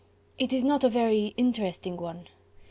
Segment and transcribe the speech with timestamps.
[0.39, 2.27] "It is not a very interesting one.